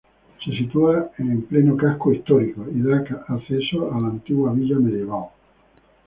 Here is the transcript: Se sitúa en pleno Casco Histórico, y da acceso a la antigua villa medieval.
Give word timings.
Se 0.43 0.51
sitúa 0.57 1.03
en 1.19 1.43
pleno 1.43 1.77
Casco 1.77 2.11
Histórico, 2.11 2.65
y 2.73 2.81
da 2.81 3.03
acceso 3.27 3.93
a 3.93 3.99
la 4.01 4.07
antigua 4.07 4.51
villa 4.51 4.77
medieval. 4.79 5.25